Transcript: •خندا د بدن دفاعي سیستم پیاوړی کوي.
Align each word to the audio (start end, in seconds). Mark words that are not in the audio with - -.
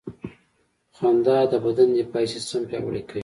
•خندا 0.95 1.37
د 1.51 1.53
بدن 1.65 1.89
دفاعي 1.97 2.27
سیستم 2.35 2.61
پیاوړی 2.69 3.01
کوي. 3.09 3.19